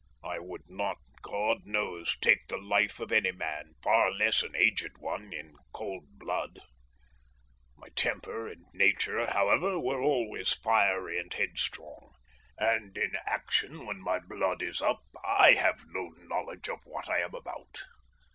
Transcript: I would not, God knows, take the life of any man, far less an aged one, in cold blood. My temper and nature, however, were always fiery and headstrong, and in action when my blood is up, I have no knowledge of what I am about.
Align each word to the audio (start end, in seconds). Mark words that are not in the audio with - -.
I 0.23 0.39
would 0.39 0.67
not, 0.67 0.97
God 1.21 1.67
knows, 1.67 2.17
take 2.19 2.47
the 2.47 2.57
life 2.57 2.99
of 2.99 3.11
any 3.11 3.31
man, 3.31 3.75
far 3.83 4.09
less 4.11 4.41
an 4.41 4.55
aged 4.55 4.97
one, 4.97 5.31
in 5.31 5.53
cold 5.73 6.17
blood. 6.17 6.59
My 7.77 7.89
temper 7.89 8.47
and 8.47 8.65
nature, 8.73 9.27
however, 9.31 9.79
were 9.79 10.01
always 10.01 10.53
fiery 10.53 11.19
and 11.19 11.31
headstrong, 11.31 12.15
and 12.57 12.97
in 12.97 13.11
action 13.27 13.85
when 13.85 14.01
my 14.01 14.17
blood 14.17 14.63
is 14.63 14.81
up, 14.81 15.03
I 15.23 15.51
have 15.53 15.85
no 15.87 16.09
knowledge 16.17 16.67
of 16.67 16.79
what 16.85 17.07
I 17.07 17.19
am 17.19 17.35
about. 17.35 17.83